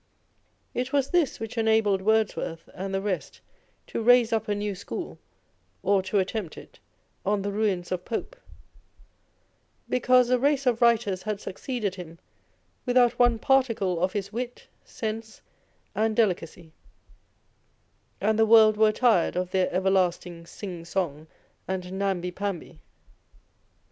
[0.73, 3.39] It was this which enabled Words worth and the rest
[3.85, 5.19] to raise up a new school
[5.83, 6.79] (or to attempt it)
[7.23, 8.35] on the ruins of Pope;
[9.87, 12.17] because a race of writers had succeeded him
[12.83, 15.39] without one particle of his wit, sense,
[15.93, 16.71] and delicacy,
[18.19, 21.27] and the world were tired of their everlasting sing song
[21.67, 22.79] and namby pamby.